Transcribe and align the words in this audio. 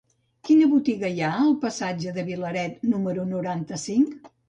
Quina 0.47 0.69
botiga 0.71 1.11
hi 1.17 1.21
ha 1.27 1.35
al 1.43 1.53
passatge 1.67 2.17
de 2.19 2.25
Vilaret 2.33 2.83
número 2.91 3.31
noranta-cinc? 3.39 4.31